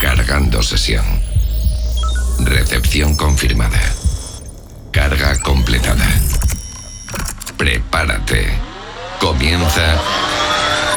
Cargando 0.00 0.62
sesión. 0.62 1.04
Recepción 2.40 3.16
confirmada. 3.16 3.80
Carga 4.92 5.36
completada. 5.40 6.06
Prepárate. 7.56 8.46
Comienza 9.18 9.96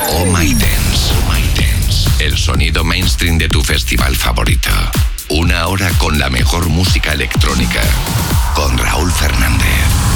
Oh 0.09 0.25
My 0.25 0.53
Dance. 0.53 1.11
Oh 1.11 1.31
My 1.31 1.41
Dance. 1.55 2.23
El 2.23 2.37
sonido 2.37 2.83
mainstream 2.83 3.39
de 3.39 3.49
tu 3.49 3.63
festival 3.63 4.15
favorito. 4.15 4.69
Una 5.29 5.65
hora 5.65 5.89
con 5.97 6.19
la 6.19 6.29
mejor 6.29 6.69
música 6.69 7.13
electrónica. 7.13 7.81
Con 8.53 8.77
Raúl 8.77 9.11
Fernández. 9.11 10.11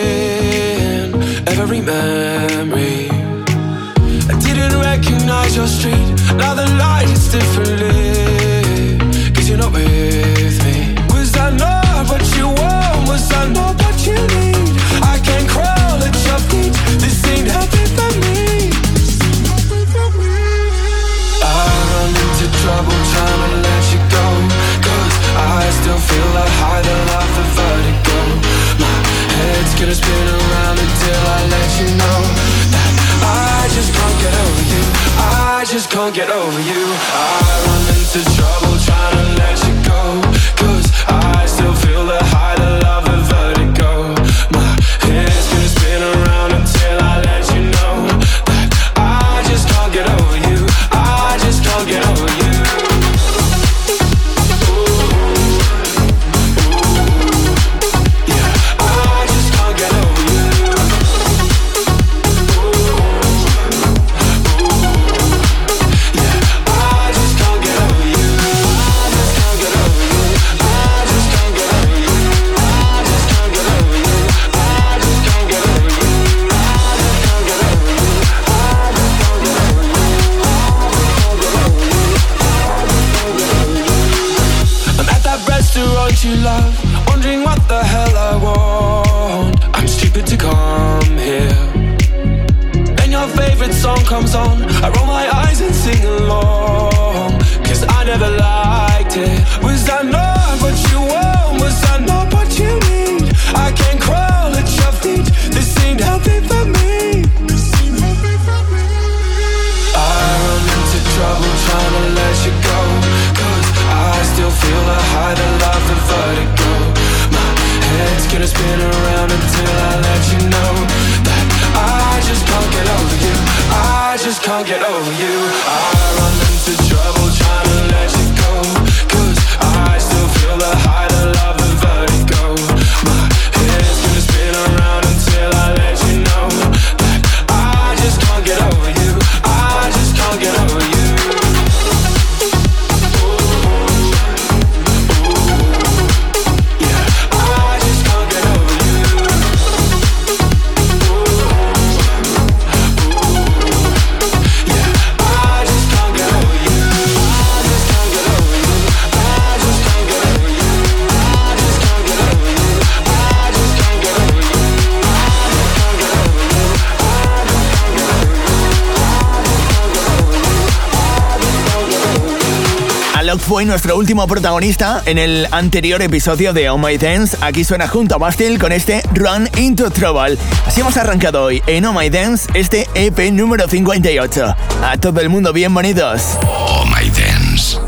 fue 173.47 173.65
nuestro 173.65 173.97
último 173.97 174.27
protagonista 174.27 175.03
en 175.07 175.19
el 175.19 175.47
anterior 175.53 176.03
episodio 176.03 176.53
de 176.53 176.69
Oh 176.69 176.79
My 176.79 176.99
Dance. 176.99 177.37
Aquí 177.41 177.63
suena 177.63 177.87
junto 177.87 178.17
a 178.17 178.19
Bastille 178.19 178.59
con 178.59 178.73
este 178.73 179.03
Run 179.15 179.49
Into 179.57 179.89
Trouble. 179.91 180.37
Así 180.67 180.81
hemos 180.81 180.97
arrancado 180.97 181.45
hoy 181.45 181.63
en 181.69 181.85
Oh 181.85 181.93
My 181.93 182.11
Dance 182.11 182.49
este 182.55 182.89
EP 182.95 183.31
número 183.31 183.69
58. 183.69 184.57
A 184.83 184.97
todo 184.97 185.21
el 185.21 185.29
mundo 185.29 185.53
bienvenidos. 185.53 186.23
Oh 186.45 186.85
My 186.87 187.09
Dance. 187.11 187.79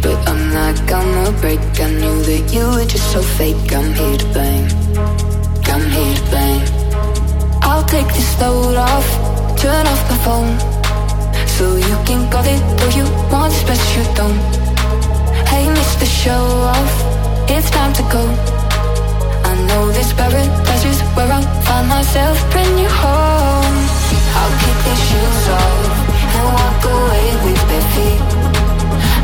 But 0.00 0.28
I'm 0.28 0.52
not 0.52 0.74
gonna 0.88 1.30
break. 1.40 1.60
I 1.78 1.88
knew 1.88 2.22
that 2.24 2.52
you 2.52 2.66
were 2.66 2.84
just 2.84 3.12
so 3.12 3.22
fake. 3.22 3.72
I'm 3.72 3.94
here 3.94 4.16
to 4.16 4.26
blame. 4.32 4.68
Here 5.92 6.14
to. 6.14 6.81
I'll 7.72 7.82
take 7.84 8.08
this 8.08 8.38
load 8.38 8.76
off, 8.76 9.08
turn 9.56 9.86
off 9.86 10.02
my 10.10 10.18
phone. 10.26 10.52
So 11.56 11.64
you 11.76 11.96
can 12.04 12.30
call 12.30 12.44
it 12.44 12.60
though 12.76 12.92
you 12.98 13.06
want, 13.32 13.54
but 13.66 13.80
you 13.96 14.04
don't. 14.12 14.36
Hey, 15.48 15.64
Mr. 15.78 16.04
Show 16.04 16.44
Off, 16.74 16.92
it's 17.48 17.70
time 17.70 17.94
to 17.94 18.02
go. 18.12 18.24
I 19.50 19.54
know 19.68 19.90
this 19.90 20.12
paradise 20.12 20.84
is 20.84 21.00
where 21.16 21.32
I 21.32 21.40
find 21.64 21.88
myself. 21.88 22.36
Bring 22.52 22.76
you 22.76 22.90
home. 23.04 23.76
I'll 24.38 24.54
kick 24.62 24.78
these 24.84 25.02
shoes 25.08 25.44
off 25.56 25.88
and 26.36 26.44
walk 26.58 26.82
away 26.96 27.26
with 27.44 27.62
bare 27.68 27.88
feet. 27.94 28.22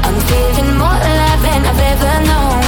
I'm 0.07 0.19
feeling 0.29 0.71
more 0.83 1.01
alive 1.11 1.43
than 1.45 1.61
I've 1.71 1.85
ever 1.93 2.15
known. 2.31 2.68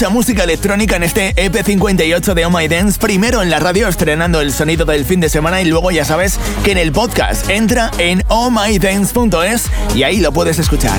mucha 0.00 0.08
música 0.08 0.44
electrónica 0.44 0.96
en 0.96 1.02
este 1.02 1.34
EP58 1.34 2.32
de 2.32 2.46
Oh 2.46 2.50
My 2.50 2.68
Dance. 2.68 2.98
Primero 2.98 3.42
en 3.42 3.50
la 3.50 3.58
radio, 3.58 3.86
estrenando 3.86 4.40
el 4.40 4.50
sonido 4.50 4.86
del 4.86 5.04
fin 5.04 5.20
de 5.20 5.28
semana, 5.28 5.60
y 5.60 5.66
luego 5.66 5.90
ya 5.90 6.06
sabes 6.06 6.38
que 6.64 6.72
en 6.72 6.78
el 6.78 6.90
podcast 6.90 7.50
entra 7.50 7.90
en 7.98 8.24
ohmydance.es 8.28 9.64
y 9.94 10.04
ahí 10.04 10.20
lo 10.20 10.32
puedes 10.32 10.58
escuchar. 10.58 10.98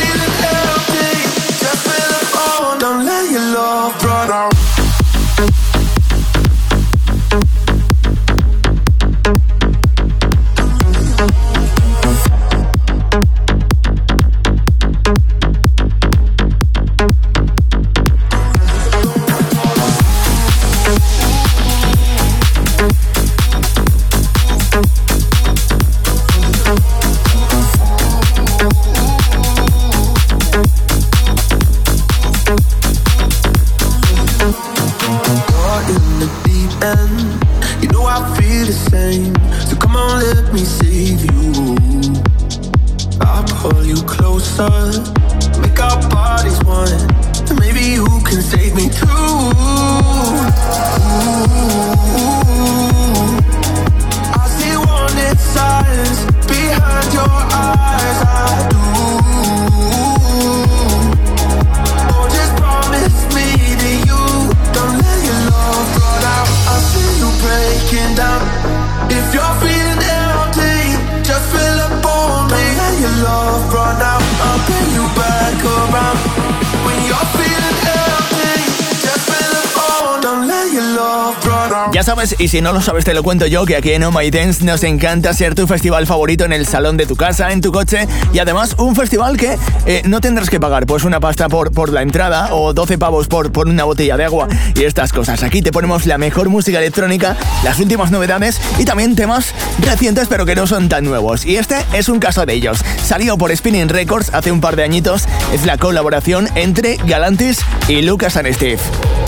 y 82.39 82.49
si 82.49 82.59
no 82.59 82.73
lo 82.73 82.81
sabes 82.81 83.05
te 83.05 83.13
lo 83.13 83.23
cuento 83.23 83.47
yo, 83.47 83.65
que 83.65 83.77
aquí 83.77 83.93
en 83.93 84.03
Oh 84.03 84.11
My 84.11 84.29
Dance 84.29 84.65
nos 84.65 84.83
encanta 84.83 85.33
ser 85.33 85.55
tu 85.55 85.65
festival 85.65 86.05
favorito 86.05 86.43
en 86.43 86.51
el 86.51 86.65
salón 86.65 86.97
de 86.97 87.05
tu 87.05 87.15
casa, 87.15 87.53
en 87.53 87.61
tu 87.61 87.71
coche 87.71 88.05
y 88.33 88.39
además 88.39 88.75
un 88.79 88.97
festival 88.97 89.37
que 89.37 89.57
eh, 89.85 90.01
no 90.05 90.19
tendrás 90.19 90.49
que 90.49 90.59
pagar 90.59 90.85
pues 90.85 91.05
una 91.05 91.21
pasta 91.21 91.47
por, 91.47 91.71
por 91.71 91.93
la 91.93 92.01
entrada 92.01 92.53
o 92.53 92.73
12 92.73 92.97
pavos 92.97 93.27
por, 93.27 93.53
por 93.53 93.69
una 93.69 93.85
botella 93.85 94.17
de 94.17 94.25
agua 94.25 94.49
y 94.75 94.83
estas 94.83 95.13
cosas. 95.13 95.41
Aquí 95.41 95.61
te 95.61 95.71
ponemos 95.71 96.05
la 96.05 96.17
mejor 96.17 96.49
música 96.49 96.79
electrónica, 96.79 97.37
las 97.63 97.79
últimas 97.79 98.11
novedades 98.11 98.59
y 98.77 98.83
también 98.83 99.15
temas 99.15 99.53
recientes 99.79 100.27
pero 100.27 100.45
que 100.45 100.55
no 100.55 100.67
son 100.67 100.89
tan 100.89 101.05
nuevos. 101.05 101.45
Y 101.45 101.55
este 101.55 101.77
es 101.93 102.09
un 102.09 102.19
caso 102.19 102.45
de 102.45 102.53
ellos. 102.53 102.79
Salió 103.05 103.37
por 103.37 103.55
Spinning 103.55 103.87
Records 103.87 104.33
hace 104.33 104.51
un 104.51 104.59
par 104.59 104.75
de 104.75 104.83
añitos, 104.83 105.23
es 105.53 105.65
la 105.65 105.77
colaboración 105.77 106.49
entre 106.55 106.97
Galantis 107.05 107.59
y 107.87 108.01
Lucas 108.01 108.35
and 108.35 108.53
Steve. 108.53 108.79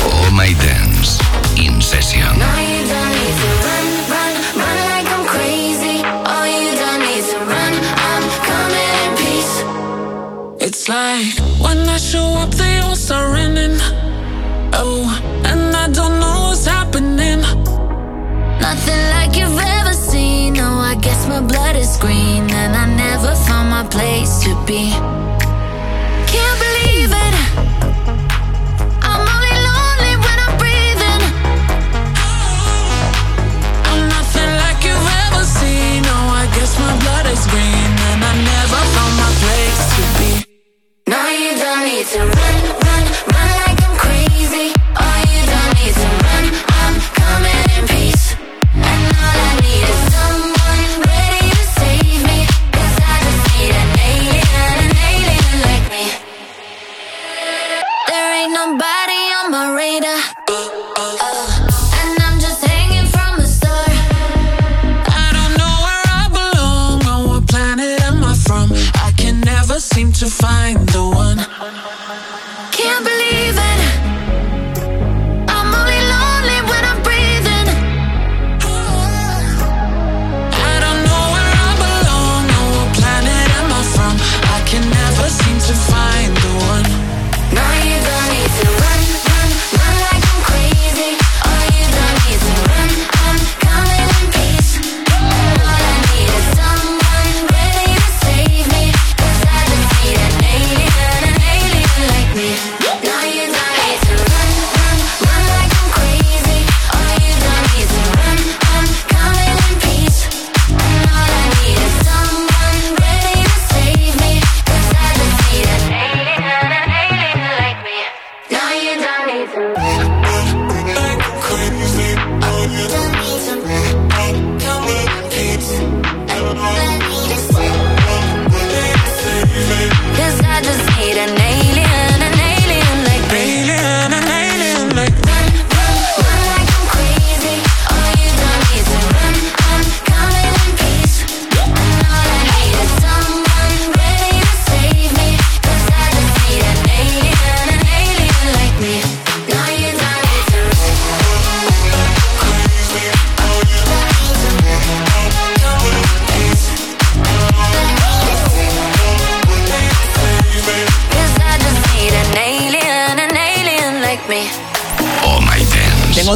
Oh 0.05 0.31
My 0.31 0.53
Dance, 0.53 1.23
In 1.55 1.81
Session. 1.81 2.37
It's 10.65 10.87
like 10.87 11.37
when 11.59 11.79
I 11.89 11.97
show 11.97 12.23
up, 12.39 12.51
they 12.51 12.79
all 12.79 12.95
start 12.95 13.33
running. 13.33 13.75
Oh, 14.71 15.03
and 15.43 15.75
I 15.75 15.89
don't 15.89 16.21
know 16.21 16.47
what's 16.47 16.65
happening. 16.65 17.41
Nothing 18.61 19.03
like 19.11 19.35
you've 19.35 19.59
ever 19.59 19.91
seen. 19.91 20.53
No, 20.53 20.79
I 20.79 20.95
guess 20.95 21.27
my 21.27 21.41
blood 21.41 21.75
is 21.75 21.97
green, 21.97 22.49
and 22.49 22.77
I 22.77 22.85
never 22.95 23.35
found 23.43 23.71
my 23.71 23.83
place 23.91 24.39
to 24.45 24.55
be. 24.65 24.91
Can't 26.31 26.57
believe 26.65 27.11
it. 27.11 27.35
I'm 29.03 29.19
only 29.35 29.55
lonely 29.67 30.15
when 30.23 30.37
I'm 30.47 30.55
breathing. 30.55 31.23
I'm 33.91 34.01
nothing 34.15 34.51
like 34.63 34.79
you've 34.87 35.09
ever 35.27 35.43
seen. 35.43 36.03
No, 36.07 36.15
I 36.39 36.47
guess 36.55 36.79
my 36.79 36.95
blood 37.03 37.25
is 37.27 37.43
green, 37.51 37.91
and 38.15 38.23
I 38.23 38.33
never 38.47 38.81
found 38.95 39.13
my 39.19 39.31
place 39.43 39.75
to 39.75 39.91
be. 39.91 39.91
No, 39.91 39.92
you 41.39 41.49
need 41.49 42.05
to 42.05 42.19
run, 42.19 42.29
run, 42.29 43.27
run 43.27 43.32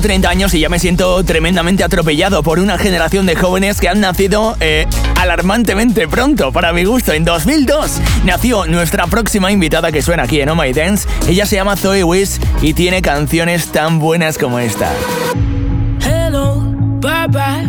30 0.08 0.30
años 0.30 0.54
y 0.54 0.62
ya 0.62 0.70
me 0.70 0.80
siento 0.80 1.22
tremendamente 1.26 1.84
atropellado 1.84 2.42
por 2.42 2.60
una 2.60 2.78
generación 2.78 3.26
de 3.26 3.36
jóvenes 3.36 3.82
que 3.82 3.90
han 3.90 4.00
nacido 4.00 4.56
eh, 4.62 4.88
alarmantemente 5.18 6.08
pronto, 6.08 6.54
para 6.54 6.72
mi 6.72 6.86
gusto. 6.86 7.12
En 7.12 7.26
2002 7.26 8.00
nació 8.24 8.66
nuestra 8.68 9.08
próxima 9.08 9.52
invitada 9.52 9.92
que 9.92 10.02
suena 10.02 10.24
aquí 10.24 10.40
en 10.40 10.48
Oh 10.48 10.56
My 10.56 10.72
Dance. 10.72 11.10
Ella 11.28 11.46
se 11.46 11.58
llama 11.58 11.76
Zoe 11.76 12.06
Wiss 12.06 12.40
y 12.62 12.74
tiene 12.74 13.02
canciones 13.02 13.68
tan 13.74 14.00
buenas 14.00 14.38
como 14.38 14.60
esta. 14.60 14.90
Hello, 16.00 16.62
bye 17.02 17.28
bye. 17.28 17.68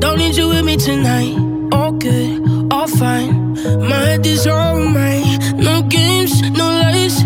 Don't 0.00 0.18
need 0.18 0.34
you 0.34 0.48
with 0.48 0.64
me 0.64 0.76
tonight. 0.76 1.38
All 1.72 1.92
good, 1.92 2.72
all 2.72 2.88
fine. 2.88 3.54
My 3.78 4.08
head 4.08 4.26
is 4.26 4.44
on 4.48 4.92
mine. 4.92 5.38
No 5.56 5.82
games, 5.82 6.42
no 6.50 6.68
lies. 6.68 7.22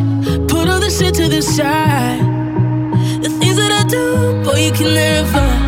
Put 0.49 0.69
all 0.69 0.81
the 0.81 0.91
shit 0.91 1.15
to 1.15 1.31
the 1.31 1.41
side. 1.41 2.10
you 4.61 4.73
can 4.73 4.95
never 4.95 5.33
find 5.33 5.60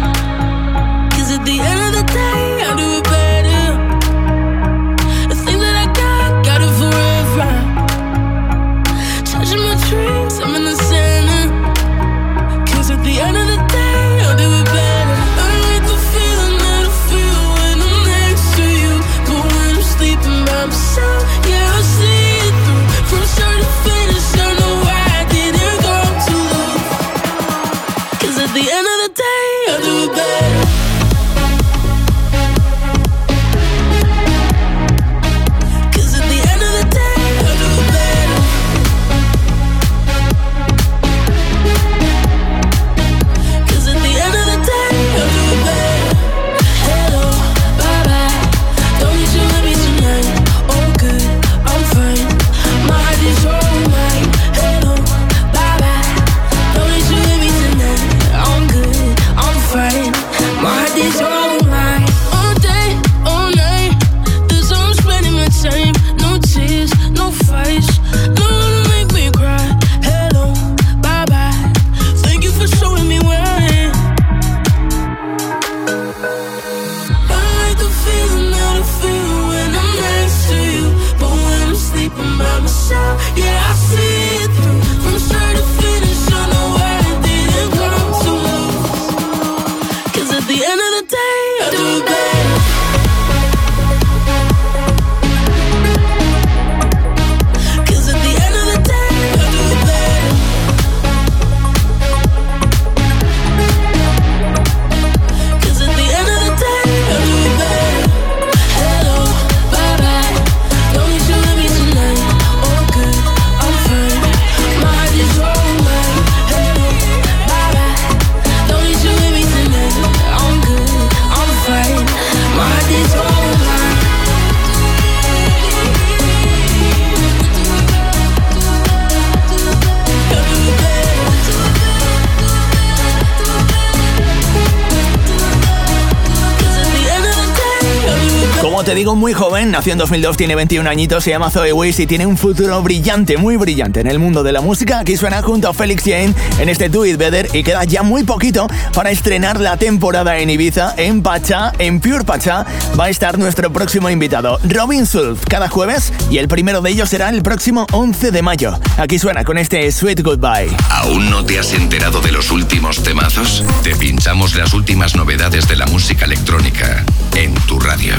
Como 138.63 138.85
te 138.85 138.95
digo, 138.95 139.17
muy 139.17 139.33
joven, 139.33 139.73
nació 139.73 139.93
en 139.93 139.99
2002, 139.99 140.37
tiene 140.37 140.55
21 140.55 140.89
añitos, 140.89 141.25
se 141.25 141.31
llama 141.31 141.51
Zoe 141.51 141.73
Weiss 141.73 141.99
y 141.99 142.07
tiene 142.07 142.27
un 142.27 142.37
futuro 142.37 142.81
brillante, 142.81 143.37
muy 143.37 143.57
brillante 143.57 143.99
en 143.99 144.07
el 144.07 144.21
mundo 144.21 144.45
de 144.45 144.53
la 144.53 144.61
música. 144.61 145.01
Aquí 145.01 145.17
suena 145.17 145.43
junto 145.43 145.69
a 145.69 145.75
Felix 145.75 146.05
Jane 146.05 146.33
en 146.61 146.69
este 146.69 146.89
Do 146.89 147.05
It 147.05 147.17
Better 147.17 147.49
y 147.53 147.65
queda 147.65 147.83
ya 147.83 148.05
muy 148.05 148.23
poquito 148.23 148.69
para 148.95 149.11
estrenar 149.11 149.59
la 149.59 149.79
temporada 149.79 150.39
en 150.39 150.49
Ibiza, 150.49 150.95
en 150.97 151.25
Pachá, 151.25 151.73
en 151.81 151.99
Pure 151.99 152.23
Pachá. 152.23 152.65
Va 152.99 153.07
a 153.07 153.09
estar 153.09 153.37
nuestro 153.37 153.73
próximo 153.73 154.09
invitado, 154.09 154.61
Robin 154.63 155.07
Sulf, 155.07 155.43
cada 155.49 155.69
jueves 155.69 156.13
y 156.31 156.39
el 156.39 156.47
primero 156.47 156.83
de 156.83 156.91
ellos 156.91 157.09
será 157.09 157.31
el 157.31 157.43
próximo 157.43 157.89
11 157.91 158.31
de 158.31 158.43
mayo. 158.43 158.79
Aquí 158.97 159.19
suena 159.19 159.43
con 159.43 159.59
este 159.59 159.91
Sweet 159.91 160.21
Goodbye. 160.23 160.71
¿Aún 160.89 161.31
no 161.31 161.45
te 161.45 161.59
has 161.59 161.73
enterado 161.73 162.21
de 162.21 162.31
los 162.31 162.53
últimos 162.53 163.03
temazos? 163.03 163.65
Te 163.83 163.97
pinchamos 163.97 164.55
las 164.55 164.73
últimas 164.73 165.17
novedades 165.17 165.67
de 165.67 165.75
la 165.75 165.87
música 165.87 166.27
electrónica 166.27 167.05
en 167.35 167.55
tu 167.67 167.81
radio. 167.81 168.15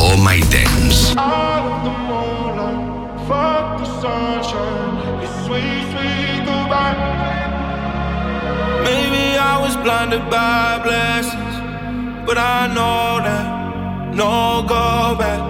All 0.00 0.16
My 0.16 0.40
Dance. 0.50 1.14
Maybe 8.88 9.24
I 9.36 9.58
was 9.60 9.76
blinded 9.76 10.24
by 10.30 10.80
blessings, 10.82 11.56
but 12.26 12.38
I 12.38 12.68
know 12.76 13.20
that 13.26 14.14
no 14.14 14.64
go 14.68 15.16
back. 15.18 15.42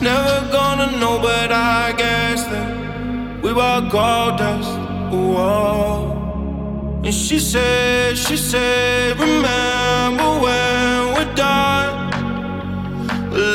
Never 0.00 0.36
gonna 0.52 0.96
know, 1.00 1.18
but 1.20 1.50
I 1.50 1.92
guess 1.96 2.44
that 2.44 3.42
we 3.42 3.52
were 3.52 3.80
gold 3.90 4.38
dust. 4.38 4.70
Whoa. 5.12 7.00
And 7.04 7.14
she 7.14 7.38
said, 7.38 8.16
she 8.16 8.36
said, 8.36 9.18
remember. 9.18 10.27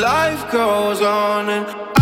life 0.04 0.52
goes 0.52 1.00
on 1.00 1.48
and 1.48 1.93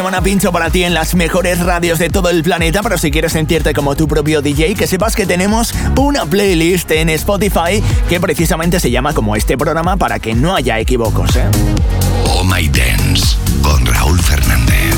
semana 0.00 0.22
pincho 0.22 0.50
para 0.50 0.70
ti 0.70 0.82
en 0.82 0.94
las 0.94 1.14
mejores 1.14 1.58
radios 1.58 1.98
de 1.98 2.08
todo 2.08 2.30
el 2.30 2.42
planeta, 2.42 2.82
pero 2.82 2.96
si 2.96 3.10
quieres 3.10 3.32
sentirte 3.32 3.74
como 3.74 3.96
tu 3.96 4.08
propio 4.08 4.40
DJ, 4.40 4.74
que 4.74 4.86
sepas 4.86 5.14
que 5.14 5.26
tenemos 5.26 5.74
una 5.94 6.24
playlist 6.24 6.90
en 6.92 7.10
Spotify 7.10 7.84
que 8.08 8.18
precisamente 8.18 8.80
se 8.80 8.90
llama 8.90 9.12
como 9.12 9.36
este 9.36 9.58
programa 9.58 9.98
para 9.98 10.18
que 10.18 10.34
no 10.34 10.56
haya 10.56 10.78
equívocos. 10.78 11.36
¿eh? 11.36 11.44
Oh 12.24 12.42
My 12.42 12.66
Dance 12.66 13.36
con 13.62 13.84
Raúl 13.84 14.18
Fernández. 14.18 14.89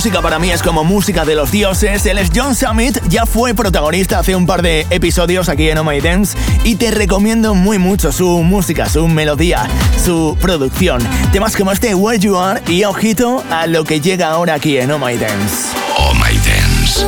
música 0.00 0.22
para 0.22 0.38
mí 0.38 0.50
es 0.50 0.62
como 0.62 0.82
música 0.82 1.26
de 1.26 1.34
los 1.34 1.50
dioses. 1.50 2.06
Él 2.06 2.16
es 2.16 2.30
John 2.34 2.54
Summit, 2.54 2.98
ya 3.10 3.26
fue 3.26 3.52
protagonista 3.52 4.18
hace 4.18 4.34
un 4.34 4.46
par 4.46 4.62
de 4.62 4.86
episodios 4.88 5.50
aquí 5.50 5.68
en 5.68 5.76
Oh 5.76 5.84
My 5.84 6.00
Dance 6.00 6.38
y 6.64 6.76
te 6.76 6.90
recomiendo 6.90 7.54
muy 7.54 7.76
mucho 7.76 8.10
su 8.10 8.42
música, 8.42 8.88
su 8.88 9.06
melodía, 9.08 9.68
su 10.02 10.38
producción. 10.40 11.06
Temas 11.32 11.54
como 11.54 11.70
este 11.70 11.94
Where 11.94 12.18
You 12.18 12.38
Are 12.38 12.62
y 12.66 12.84
ojito 12.84 13.44
a 13.50 13.66
lo 13.66 13.84
que 13.84 14.00
llega 14.00 14.30
ahora 14.30 14.54
aquí 14.54 14.78
en 14.78 14.90
Oh 14.90 14.98
My 14.98 15.18
Dance. 15.18 15.66
Oh 15.98 16.14
My 16.14 16.34
Dance. 16.38 17.04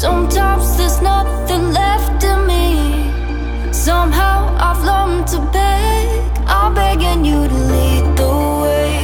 Sometimes 0.00 0.76
there's 0.76 1.02
nothing 1.02 1.72
left 1.72 2.22
in 2.22 2.46
me. 2.46 3.72
Somehow 3.72 4.46
I've 4.56 4.84
learned 4.84 5.26
to 5.32 5.40
beg. 5.52 6.06
I'm 6.46 6.72
begging 6.72 7.24
you 7.24 7.48
to 7.48 7.58
lead 7.72 8.04
the 8.16 8.32
way. 8.62 8.94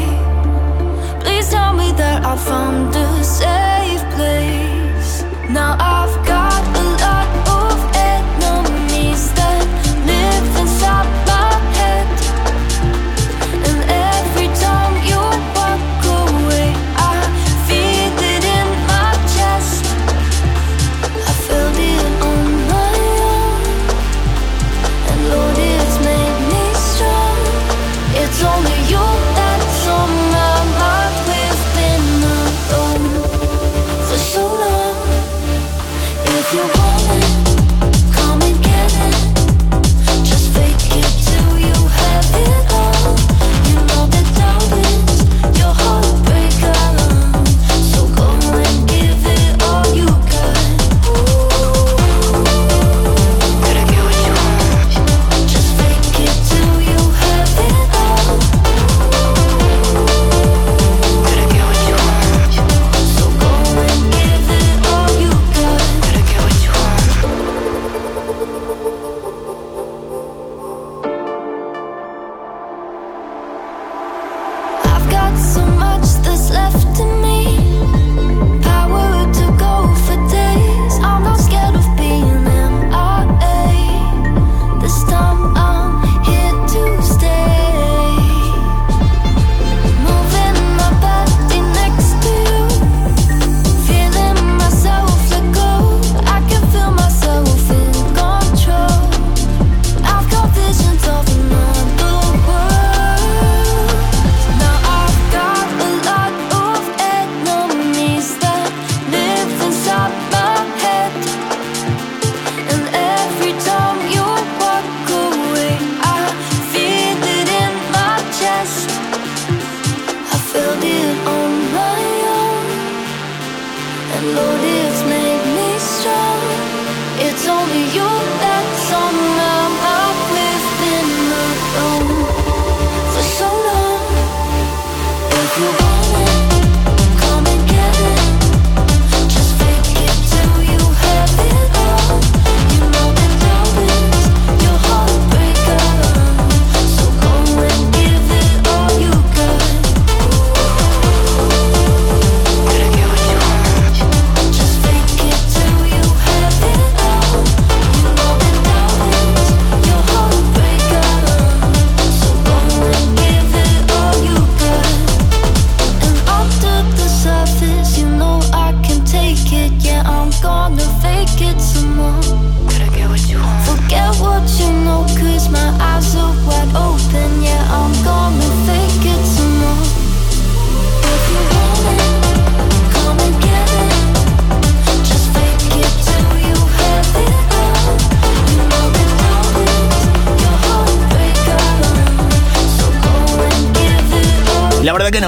Please 1.19 1.51
tell 1.51 1.73
me 1.73 1.91
that 1.97 2.25
I 2.25 2.37
found 2.37 2.95
a 2.95 3.25
safe 3.25 4.05
place. 4.15 5.25
Now 5.51 5.77
I've 5.81 6.24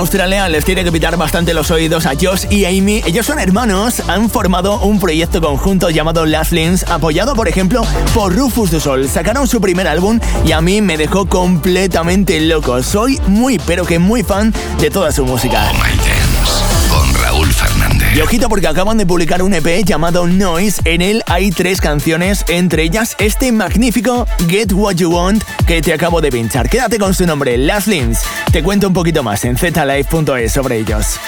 Australia 0.06 0.48
les 0.48 0.64
tiene 0.64 0.84
que 0.84 0.92
pitar 0.92 1.16
bastante 1.16 1.52
los 1.52 1.68
oídos 1.72 2.06
a 2.06 2.12
Josh 2.12 2.46
y 2.48 2.64
Amy. 2.64 3.02
Ellos 3.06 3.26
son 3.26 3.40
hermanos, 3.40 4.00
han 4.06 4.30
formado 4.30 4.78
un 4.78 5.00
proyecto 5.00 5.40
conjunto 5.40 5.90
llamado 5.90 6.24
Last 6.24 6.52
apoyado 6.88 7.34
por 7.34 7.48
ejemplo 7.48 7.82
por 8.14 8.32
Rufus 8.32 8.70
du 8.70 8.78
Sol. 8.78 9.08
Sacaron 9.08 9.48
su 9.48 9.60
primer 9.60 9.88
álbum 9.88 10.20
y 10.44 10.52
a 10.52 10.60
mí 10.60 10.80
me 10.80 10.96
dejó 10.96 11.26
completamente 11.26 12.40
loco. 12.40 12.84
Soy 12.84 13.18
muy, 13.26 13.58
pero 13.58 13.84
que 13.84 13.98
muy 13.98 14.22
fan 14.22 14.54
de 14.78 14.90
toda 14.90 15.10
su 15.10 15.24
música. 15.26 15.72
Y 18.16 18.20
ojito 18.22 18.48
porque 18.48 18.66
acaban 18.66 18.96
de 18.96 19.04
publicar 19.04 19.42
un 19.42 19.52
EP 19.52 19.84
llamado 19.84 20.26
Noise. 20.26 20.80
En 20.86 21.02
él 21.02 21.22
hay 21.26 21.50
tres 21.50 21.82
canciones, 21.82 22.46
entre 22.48 22.84
ellas 22.84 23.14
este 23.18 23.52
magnífico 23.52 24.26
Get 24.48 24.72
What 24.72 24.94
You 24.94 25.10
Want 25.10 25.44
que 25.66 25.82
te 25.82 25.92
acabo 25.92 26.22
de 26.22 26.30
pinchar. 26.30 26.70
Quédate 26.70 26.98
con 26.98 27.12
su 27.12 27.26
nombre, 27.26 27.58
Las 27.58 27.86
Links. 27.86 28.22
Te 28.50 28.62
cuento 28.62 28.88
un 28.88 28.94
poquito 28.94 29.22
más 29.22 29.44
en 29.44 29.58
zlife.es 29.58 30.50
sobre 30.50 30.78
ellos. 30.78 31.18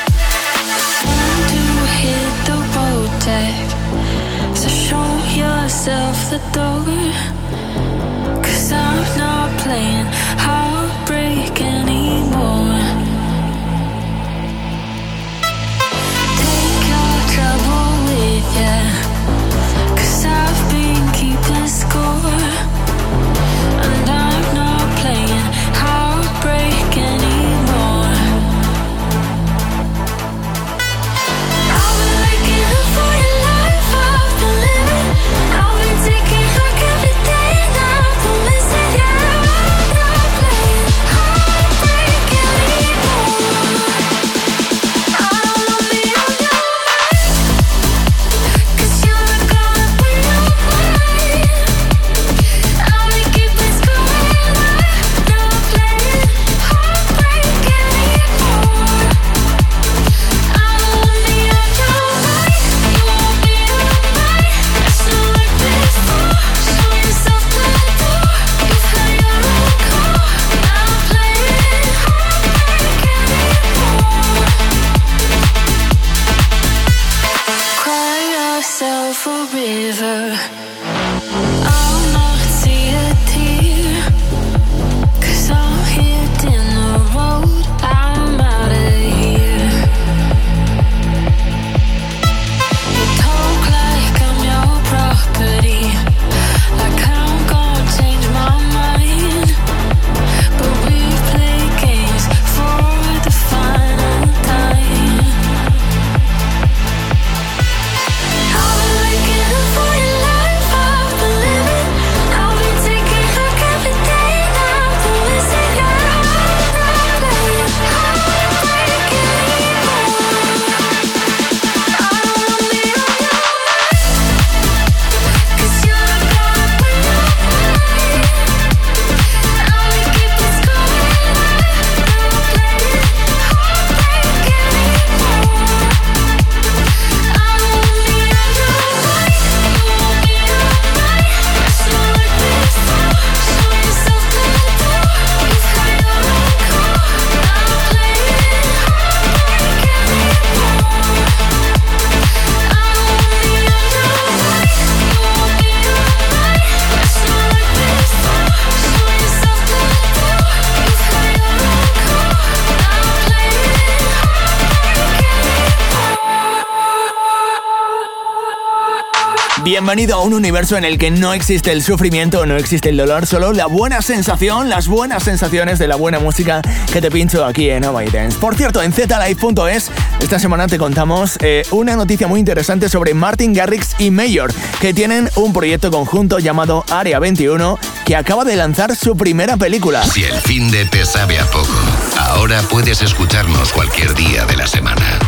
Bienvenido 169.88 170.18
a 170.18 170.22
un 170.22 170.34
universo 170.34 170.76
en 170.76 170.84
el 170.84 170.98
que 170.98 171.10
no 171.10 171.32
existe 171.32 171.72
el 171.72 171.82
sufrimiento, 171.82 172.44
no 172.44 172.56
existe 172.56 172.90
el 172.90 172.98
dolor, 172.98 173.24
solo 173.26 173.54
la 173.54 173.64
buena 173.64 174.02
sensación, 174.02 174.68
las 174.68 174.86
buenas 174.86 175.22
sensaciones 175.22 175.78
de 175.78 175.88
la 175.88 175.96
buena 175.96 176.18
música 176.18 176.60
que 176.92 177.00
te 177.00 177.10
pincho 177.10 177.42
aquí 177.42 177.70
en 177.70 177.90
My 177.90 178.04
Dance. 178.04 178.36
Por 178.38 178.54
cierto, 178.54 178.82
en 178.82 178.92
zlive.es 178.92 179.90
esta 180.20 180.38
semana 180.38 180.66
te 180.66 180.76
contamos 180.76 181.38
eh, 181.40 181.62
una 181.70 181.96
noticia 181.96 182.26
muy 182.26 182.38
interesante 182.38 182.90
sobre 182.90 183.14
Martin 183.14 183.54
Garrix 183.54 183.94
y 183.98 184.10
Mayor, 184.10 184.52
que 184.78 184.92
tienen 184.92 185.30
un 185.36 185.54
proyecto 185.54 185.90
conjunto 185.90 186.38
llamado 186.38 186.84
Área 186.90 187.18
21, 187.18 187.78
que 188.04 188.14
acaba 188.14 188.44
de 188.44 188.56
lanzar 188.56 188.94
su 188.94 189.16
primera 189.16 189.56
película. 189.56 190.04
Si 190.04 190.22
el 190.22 190.34
fin 190.34 190.70
de 190.70 190.84
te 190.84 191.06
sabe 191.06 191.38
a 191.38 191.46
poco, 191.46 191.72
ahora 192.18 192.60
puedes 192.68 193.00
escucharnos 193.00 193.72
cualquier 193.72 194.14
día 194.14 194.44
de 194.44 194.56
la 194.58 194.66
semana. 194.66 195.18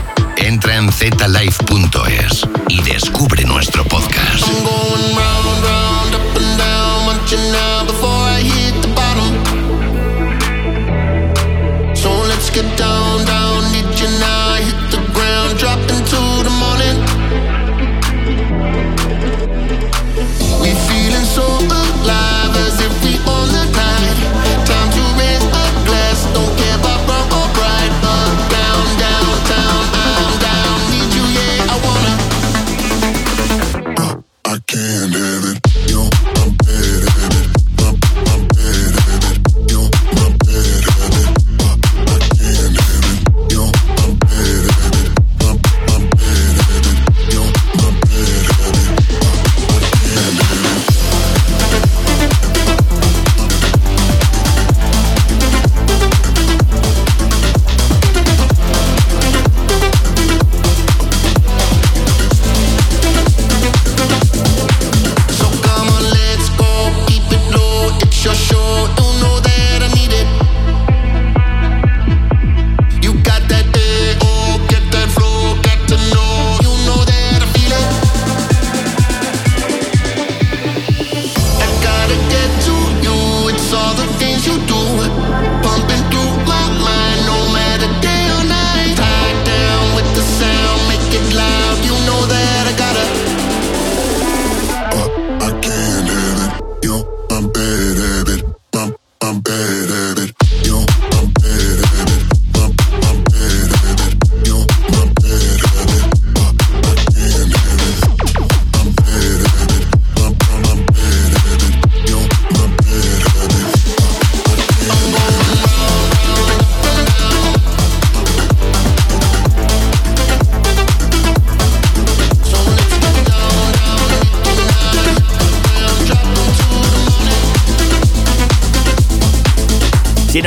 Entra 0.40 0.76
en 0.76 0.90
zlive.es 0.90 2.48
y 2.68 2.82
descubre 2.82 3.44
nuestro 3.44 3.84
podcast. 3.84 4.48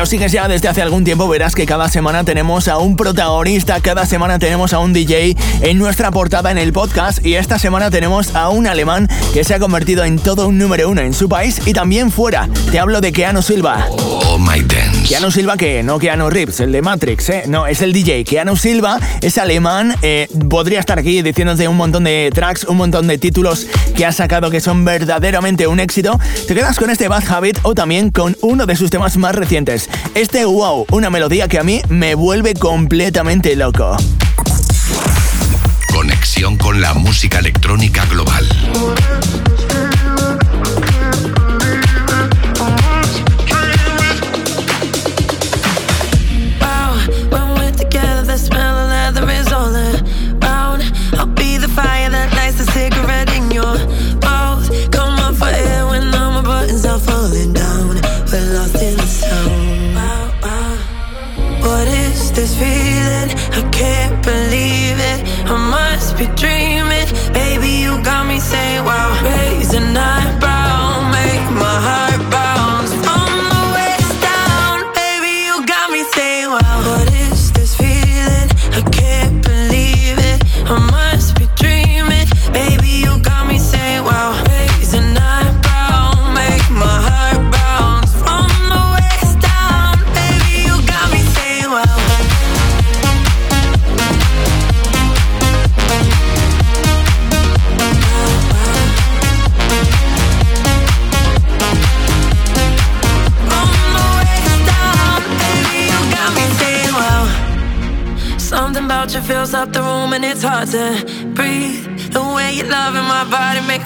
Nos 0.03 0.09
sigues 0.09 0.33
ya 0.33 0.49
desde 0.49 0.67
hace 0.67 0.81
algún 0.81 1.05
tiempo 1.05 1.29
verás 1.29 1.55
que 1.55 1.65
cada 1.65 1.87
semana 1.87 2.25
tenemos 2.25 2.67
a 2.67 2.77
un 2.77 2.97
protagonista, 2.97 3.79
cada 3.79 4.05
semana 4.05 4.37
tenemos 4.37 4.73
a 4.73 4.79
un 4.79 4.91
DJ 4.91 5.37
en 5.61 5.77
nuestra 5.77 6.11
portada 6.11 6.51
en 6.51 6.57
el 6.57 6.73
podcast 6.73 7.25
y 7.25 7.35
esta 7.35 7.57
semana 7.57 7.89
tenemos 7.89 8.35
a 8.35 8.49
un 8.49 8.67
alemán 8.67 9.07
que 9.33 9.45
se 9.45 9.53
ha 9.53 9.59
convertido 9.59 10.03
en 10.03 10.19
todo 10.19 10.49
un 10.49 10.57
número 10.57 10.89
uno 10.89 10.99
en 10.99 11.13
su 11.13 11.29
país 11.29 11.61
y 11.65 11.71
también 11.71 12.11
fuera. 12.11 12.49
Te 12.69 12.79
hablo 12.79 12.99
de 12.99 13.13
Keanu 13.13 13.41
Silva. 13.41 13.87
Oh 13.91 14.37
My 14.37 14.59
Dance. 14.59 15.02
Keanu 15.07 15.31
Silva 15.31 15.57
que 15.57 15.83
no 15.83 15.99
Keanu 15.99 16.29
Reeves, 16.29 16.61
el 16.61 16.71
de 16.71 16.81
Matrix, 16.81 17.29
¿eh? 17.29 17.43
no, 17.47 17.67
es 17.67 17.81
el 17.81 17.91
DJ. 17.91 18.23
Keanu 18.23 18.55
Silva 18.55 18.99
es 19.21 19.37
alemán, 19.37 19.95
eh, 20.01 20.27
podría 20.49 20.79
estar 20.79 20.97
aquí 20.97 21.21
diciéndote 21.21 21.67
un 21.67 21.75
montón 21.75 22.05
de 22.05 22.31
tracks, 22.33 22.63
un 22.63 22.77
montón 22.77 23.07
de 23.07 23.17
títulos 23.17 23.67
que 23.95 24.05
ha 24.05 24.11
sacado 24.11 24.49
que 24.49 24.61
son 24.61 24.85
verdaderamente 24.85 25.67
un 25.67 25.79
éxito. 25.79 26.19
Te 26.47 26.55
quedas 26.55 26.79
con 26.79 26.89
este 26.89 27.09
Bad 27.09 27.23
Habit 27.29 27.59
o 27.63 27.75
también 27.75 28.11
con 28.11 28.37
uno 28.41 28.65
de 28.65 28.75
sus 28.75 28.89
temas 28.89 29.17
más 29.17 29.35
recientes. 29.35 29.89
Este 30.15 30.45
Wow, 30.45 30.85
una 30.91 31.09
melodía 31.09 31.47
que 31.47 31.59
a 31.59 31.63
mí 31.63 31.81
me 31.89 32.15
vuelve 32.15 32.53
completamente 32.53 33.55
loco. 33.55 33.97
Conexión 35.91 36.57
con 36.57 36.81
la 36.81 36.93
música 36.93 37.39
electrónica 37.39 38.05
global. 38.05 38.47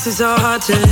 Body 0.07 0.13
makes 0.13 0.15
it 0.15 0.23
so 0.23 0.35
hard 0.37 0.61
to 0.61 0.86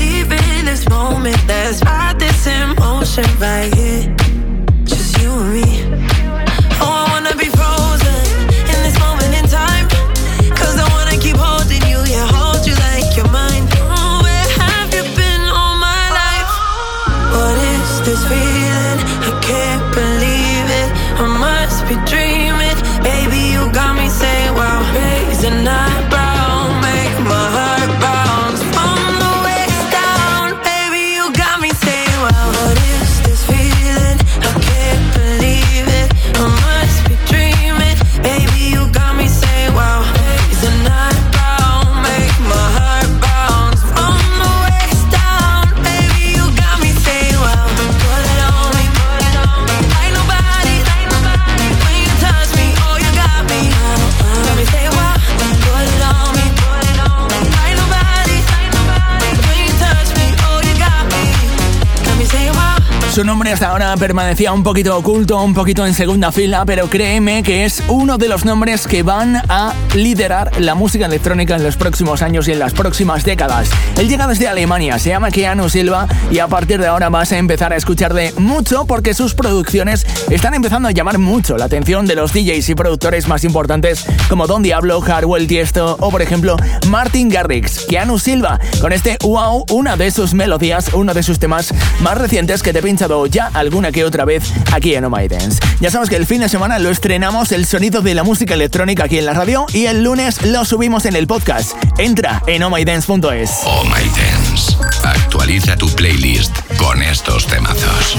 Su 63.16 63.24
nombre 63.24 63.50
hasta 63.50 63.70
ahora 63.70 63.96
permanecía 63.96 64.52
un 64.52 64.62
poquito 64.62 64.98
oculto, 64.98 65.42
un 65.42 65.54
poquito 65.54 65.88
en 65.88 65.94
segunda 65.94 66.34
fila, 66.34 66.66
pero 66.66 66.90
créeme 66.90 67.44
que 67.44 67.64
es 67.64 67.82
uno 67.88 68.18
de 68.18 68.28
los 68.28 68.44
nombres 68.44 68.88
que 68.88 69.04
van 69.04 69.38
a 69.48 69.74
liderar 69.96 70.60
la 70.60 70.76
música 70.76 71.06
electrónica 71.06 71.56
en 71.56 71.64
los 71.64 71.78
próximos 71.78 72.22
años 72.22 72.50
y 72.50 72.52
en 72.52 72.60
las 72.60 72.74
próximas 72.74 73.24
décadas. 73.24 73.70
Él 73.98 74.10
llega 74.10 74.28
desde 74.28 74.50
Alemania, 74.50 75.00
se 75.00 75.12
llama 75.12 75.32
Keanu 75.32 75.70
Silva 75.70 76.10
y 76.30 76.40
a 76.40 76.50
partir 76.50 76.82
de 76.82 76.88
ahora 76.88 77.08
vas 77.08 77.32
a 77.32 77.38
empezar 77.38 77.72
a 77.72 77.78
escucharle 77.78 78.34
mucho 78.36 78.86
porque 78.86 79.14
sus 79.14 79.34
producciones 79.34 80.06
están 80.30 80.54
empezando 80.54 80.90
a 80.90 80.92
llamar 80.92 81.18
mucho 81.18 81.58
la 81.58 81.66
atención 81.66 82.08
de 82.08 82.16
los 82.16 82.34
DJs 82.34 82.68
y 82.68 82.76
productores 82.76 83.30
más 83.30 83.46
importantes 83.46 84.06
como 84.28 84.46
Don 84.46 84.62
Diablo, 84.62 85.00
Hardwell 85.00 85.48
Tiesto 85.48 85.96
o 86.02 86.12
por 86.12 86.22
ejemplo 86.22 86.58
Martin 86.90 87.30
Garrix. 87.30 87.86
Keanu 87.86 88.20
Silva 88.20 88.60
con 88.82 88.92
este 88.92 89.18
Wow, 89.22 89.68
una 89.72 89.96
de 89.96 90.12
sus 90.12 90.34
melodías, 90.34 90.90
uno 90.92 91.14
de 91.14 91.24
sus 91.24 91.40
temas 91.40 91.74
más 92.02 92.18
recientes 92.18 92.62
que 92.62 92.74
te 92.74 92.80
he 92.80 92.82
ya 93.30 93.52
alguna 93.54 93.92
que 93.92 94.04
otra 94.04 94.26
vez 94.26 94.52
aquí 94.74 94.96
en 94.96 95.06
Oh 95.06 95.10
My 95.10 95.28
Dance. 95.28 95.60
Ya 95.80 95.92
sabes 95.92 96.10
que 96.10 96.16
el 96.16 96.26
fin 96.26 96.42
de 96.42 96.50
semana 96.50 96.80
lo 96.80 96.90
estrenamos 96.90 97.52
el 97.52 97.66
sonido 97.66 98.02
de 98.02 98.16
la 98.16 98.24
música 98.24 98.56
electrónica 98.56 99.04
aquí 99.06 99.20
en 99.20 99.26
la 99.26 99.34
radio 99.34 99.66
y 99.74 99.86
el 99.86 100.04
lunes 100.04 100.42
lo 100.44 100.66
subimos 100.66 101.06
en 101.06 101.16
el 101.16 101.28
podcast. 101.28 101.74
Entra 102.00 102.42
en 102.48 102.64
ohmydance.es. 102.64 103.52
Oh 103.66 103.84
My 103.84 104.10
Dance. 104.10 104.76
Actualiza 105.04 105.78
tu 105.78 105.88
playlist 105.90 106.58
con 106.78 107.02
estos 107.04 107.46
temazos. 107.46 108.18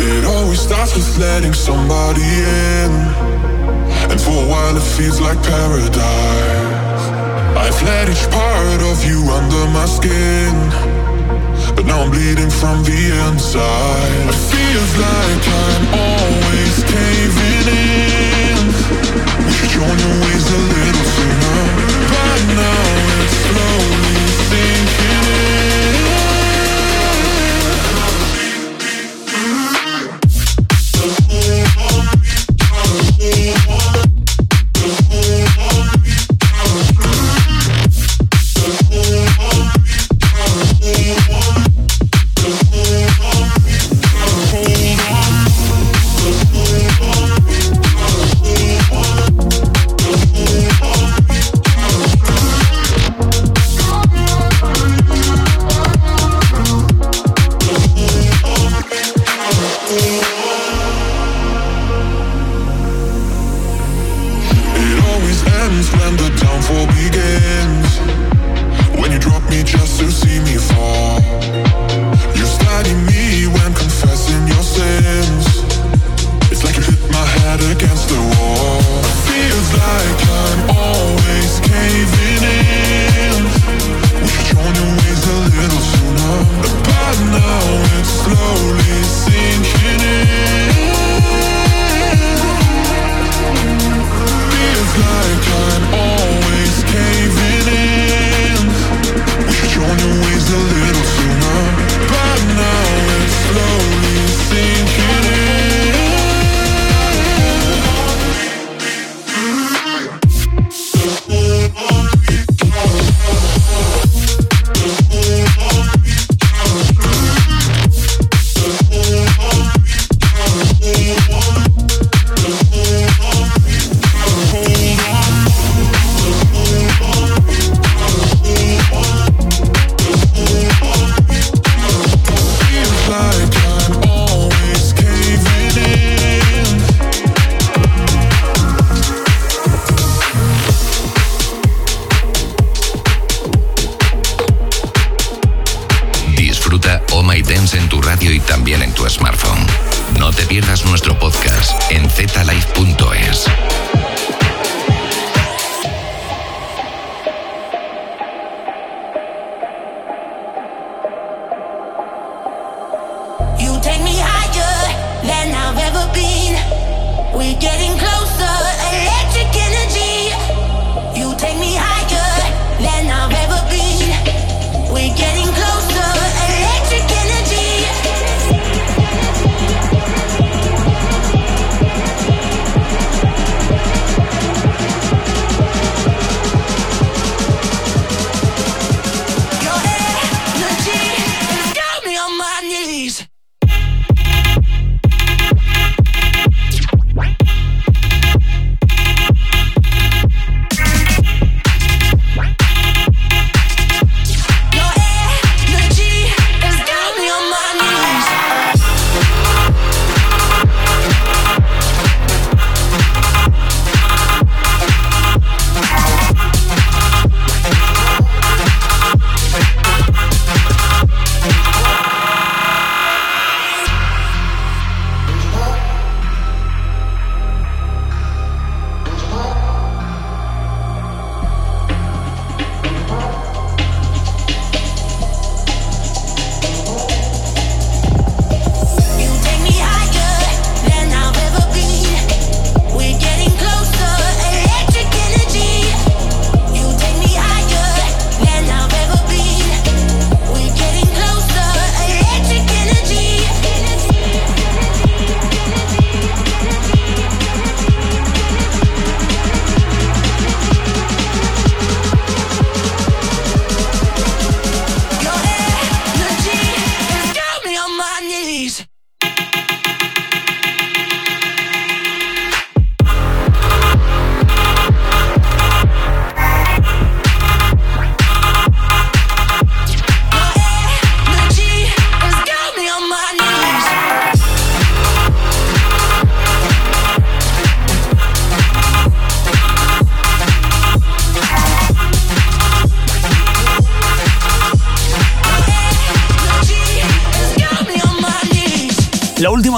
It 0.00 0.24
always 0.24 0.60
starts 0.60 0.96
with 0.96 1.18
letting 1.18 1.54
somebody 1.54 2.22
in. 2.22 2.90
And 4.10 4.20
for 4.20 4.32
a 4.32 4.46
while 4.48 4.76
it 4.76 4.82
feels 4.82 5.20
like 5.20 5.40
paradise. 5.42 6.69
I've 7.56 7.82
let 7.82 8.08
each 8.08 8.26
part 8.30 8.80
of 8.82 9.04
you 9.04 9.18
under 9.30 9.64
my 9.72 9.86
skin. 9.86 10.54
But 11.74 11.86
now 11.86 12.02
I'm 12.02 12.10
bleeding 12.10 12.50
from 12.50 12.82
the 12.84 13.00
inside. 13.26 14.26
It 14.28 14.40
feels 14.52 14.92
like 15.06 15.44
I'm 15.66 15.84
always 15.94 16.76
caving 16.84 17.66
in. 17.70 18.62
We 19.44 19.50
should 19.56 19.72
join 19.76 19.96
your 20.04 20.16
ways 20.24 20.46
a 20.50 20.60
little 20.74 21.06
sooner. 21.16 21.60
But 22.12 22.40
now 22.58 22.89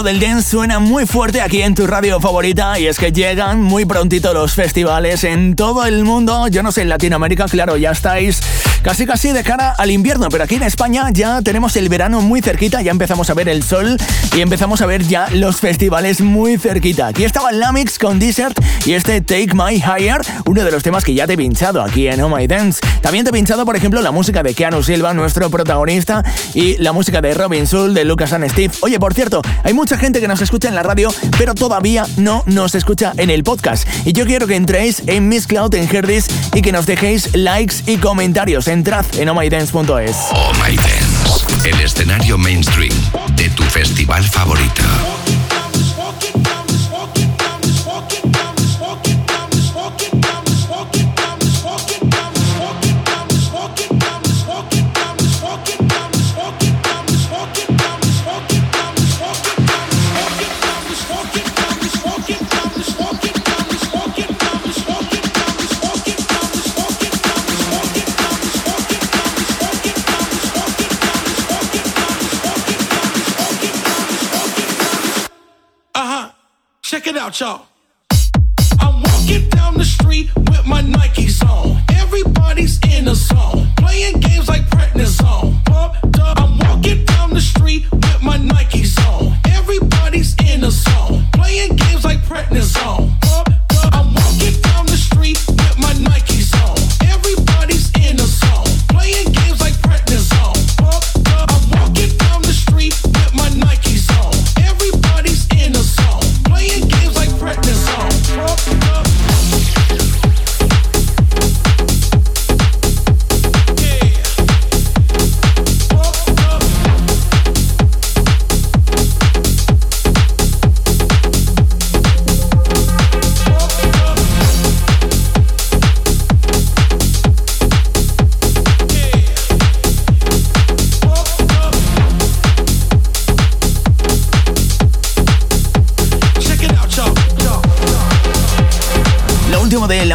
del 0.03 0.19
dance 0.19 0.51
suena 0.51 0.81
muy 0.81 1.07
fuerte 1.07 1.41
aquí 1.41 1.63
en 1.63 1.75
tu 1.75 1.87
radio 1.87 2.21
favorita 2.21 2.79
y 2.79 2.87
es 2.87 2.99
que 2.99 3.13
llegan 3.13 3.61
muy 3.61 3.85
prontito 3.85 4.35
los 4.35 4.55
festivales 4.55 5.23
en 5.23 5.55
todo 5.55 5.85
el 5.85 6.05
mundo. 6.05 6.49
Yo 6.49 6.63
no 6.63 6.73
sé, 6.73 6.83
en 6.83 6.89
Latinoamérica, 6.89 7.47
claro, 7.47 7.77
ya 7.77 7.93
estáis 7.93 8.41
casi 8.83 9.07
casi 9.07 9.33
de 9.33 9.43
cara 9.43 9.70
al 9.70 9.91
invierno, 9.91 10.28
pero 10.28 10.45
aquí 10.45 10.57
en 10.57 10.62
España 10.62 11.09
ya 11.12 11.43
tenemos 11.43 11.76
el 11.76 11.89
verano 11.89 12.20
muy 12.20 12.41
cerquita, 12.43 12.83
ya 12.83 12.91
empezamos 12.91 13.30
a 13.30 13.35
ver 13.35 13.49
el 13.49 13.62
sol 13.62 13.97
y 14.37 14.41
empezamos 14.41 14.83
a 14.83 14.87
ver 14.87 15.07
ya 15.07 15.28
los 15.30 15.57
festivales 15.57 16.20
muy 16.20 16.59
cerquita. 16.59 17.07
Aquí 17.09 17.24
estaba 17.24 17.53
Lamix 17.53 17.99
con 17.99 18.18
Desert 18.18 18.59
y 18.85 18.93
este 18.93 19.20
Take 19.20 19.55
My 19.55 19.76
Higher, 19.76 20.20
uno 20.47 20.64
de 20.64 20.70
los 20.70 20.83
temas 20.83 21.05
que 21.05 21.14
ya 21.14 21.26
te 21.26 21.35
he 21.35 21.37
pinchado 21.37 21.83
aquí 21.83 22.09
en 22.09 22.20
Oh 22.20 22.28
My 22.28 22.47
Dance. 22.47 22.80
También 23.01 23.24
te 23.24 23.30
he 23.30 23.33
pinchado, 23.33 23.64
por 23.64 23.76
ejemplo, 23.76 24.01
la 24.03 24.11
música 24.11 24.43
de 24.43 24.55
Keanu 24.55 24.83
Silva, 24.83 25.14
nuestro 25.14 25.51
protagonista, 25.51 26.24
y 26.55 26.76
la 26.78 26.93
música 26.93 27.20
de 27.20 27.35
Robin 27.35 27.66
Soul, 27.66 27.95
de 27.95 28.05
Lucas 28.05 28.33
and 28.33 28.49
Steve. 28.51 28.72
Oye, 28.80 28.99
por 28.99 29.14
cierto, 29.14 29.43
hay 29.62 29.72
mucha 29.72 29.97
gente 29.97 30.20
que 30.20 30.28
nos 30.28 30.41
escucha 30.41 30.68
en 30.68 30.74
la 30.74 30.83
radio, 30.83 31.12
pero 31.39 31.55
todavía 31.55 32.07
no 32.16 32.43
nos 32.47 32.74
escucha 32.74 33.12
en 33.16 33.30
el 33.30 33.45
podcast. 33.45 33.87
Y 34.05 34.12
yo 34.12 34.26
quiero 34.26 34.47
que 34.47 34.57
entréis 34.57 35.03
en 35.07 35.28
Miss 35.28 35.47
Cloud 35.47 35.74
en 35.74 35.89
Herdis 35.95 36.26
y 36.55 36.62
que 36.62 36.72
nos 36.72 36.87
dejéis 36.87 37.35
likes 37.35 37.76
y 37.87 37.97
comentarios. 37.97 38.68
Entrad 38.73 39.05
en 39.18 39.29
omydance.es. 39.29 40.16
Oh 40.33 40.53
el 41.64 41.81
escenario 41.83 42.39
mainstream 42.39 42.95
de 43.37 43.51
tu 43.51 43.62
festival 43.64 44.25
favorito. 44.25 44.83
Y'all. 77.43 77.72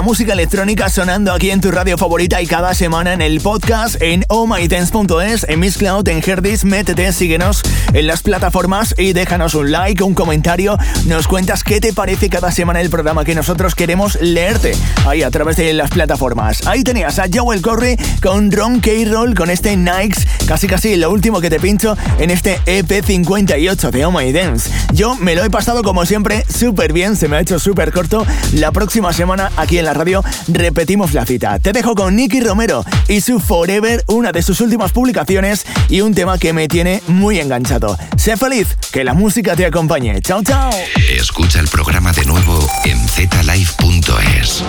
Música 0.01 0.33
electrónica 0.33 0.89
sonando 0.89 1.33
aquí 1.33 1.49
en 1.49 1.61
tu 1.61 1.71
radio 1.71 1.97
favorita 1.97 2.41
y 2.41 2.47
cada 2.47 2.73
semana 2.73 3.13
en 3.13 3.21
el 3.21 3.41
podcast 3.41 4.01
en 4.01 4.25
ohmydance.es, 4.27 5.45
en 5.49 5.59
Miss 5.59 5.77
Cloud, 5.77 6.07
en 6.07 6.21
Herdis, 6.25 6.65
métete, 6.65 7.11
síguenos 7.11 7.61
en 7.93 8.05
las 8.05 8.21
plataformas 8.21 8.93
y 8.97 9.13
déjanos 9.13 9.55
un 9.55 9.71
like, 9.71 10.03
un 10.03 10.13
comentario, 10.13 10.77
nos 11.05 11.27
cuentas 11.27 11.63
qué 11.63 11.79
te 11.79 11.93
parece 11.93 12.29
cada 12.29 12.51
semana 12.51 12.81
el 12.81 12.89
programa 12.89 13.25
que 13.25 13.33
nosotros 13.33 13.75
queremos 13.75 14.19
leerte 14.21 14.75
ahí 15.05 15.23
a 15.23 15.31
través 15.31 15.57
de 15.57 15.73
las 15.73 15.89
plataformas. 15.89 16.67
Ahí 16.67 16.83
tenías 16.83 17.17
a 17.19 17.25
Joel 17.33 17.61
Corry 17.61 17.97
con 18.21 18.51
Ron 18.51 18.79
K-Roll 18.79 19.35
con 19.35 19.49
este 19.49 19.75
Nikes, 19.75 20.27
casi 20.47 20.67
casi 20.67 20.95
lo 20.95 21.11
último 21.11 21.41
que 21.41 21.49
te 21.49 21.59
pincho 21.59 21.97
en 22.19 22.29
este 22.29 22.61
EP 22.65 23.03
58 23.03 23.91
de 23.91 24.05
Oh 24.05 24.11
Dance. 24.11 24.69
Yo 24.93 25.15
me 25.15 25.35
lo 25.35 25.43
he 25.43 25.49
pasado 25.49 25.81
como 25.81 26.05
siempre 26.05 26.45
súper 26.47 26.93
bien, 26.93 27.15
se 27.15 27.27
me 27.27 27.37
ha 27.37 27.39
hecho 27.39 27.59
súper 27.59 27.91
corto. 27.91 28.25
La 28.53 28.71
próxima 28.71 29.11
semana 29.11 29.51
aquí 29.57 29.79
en 29.79 29.86
la 29.87 29.93
radio 29.93 30.21
repetimos 30.49 31.13
la 31.13 31.25
cita. 31.25 31.59
Te 31.59 31.71
dejo 31.71 31.95
con 31.95 32.13
Nicky 32.15 32.41
Romero 32.41 32.83
y 33.07 33.21
su 33.21 33.39
Forever, 33.39 34.03
una 34.07 34.33
de 34.33 34.41
sus 34.41 34.59
últimas 34.59 34.91
publicaciones 34.91 35.65
y 35.87 36.01
un 36.01 36.13
tema 36.13 36.37
que 36.37 36.51
me 36.51 36.67
tiene 36.67 37.01
muy 37.07 37.39
enganchado. 37.39 37.97
Sé 38.17 38.35
feliz, 38.35 38.67
que 38.91 39.05
la 39.05 39.13
música 39.13 39.55
te 39.55 39.65
acompañe. 39.65 40.19
Chao, 40.21 40.43
chao. 40.43 40.71
Escucha 41.09 41.61
el 41.61 41.69
programa 41.69 42.11
de 42.11 42.25
nuevo 42.25 42.67
en 42.83 42.99
zlive.es. 43.07 44.63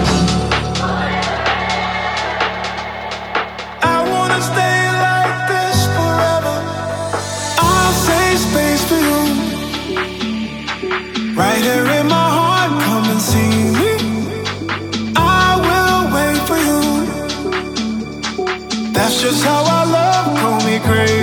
just 19.20 19.42
how 19.42 19.64
I 19.64 19.84
love, 19.84 20.38
call 20.38 20.64
me 20.64 20.78
crazy. 20.78 21.17